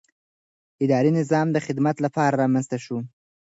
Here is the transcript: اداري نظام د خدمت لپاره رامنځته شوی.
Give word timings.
اداري 0.83 1.11
نظام 1.19 1.47
د 1.51 1.57
خدمت 1.65 1.95
لپاره 2.05 2.39
رامنځته 2.43 2.77
شوی. 2.85 3.01